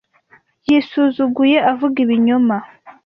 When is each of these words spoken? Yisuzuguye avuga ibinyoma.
Yisuzuguye 0.67 1.57
avuga 1.71 1.97
ibinyoma. 2.05 2.57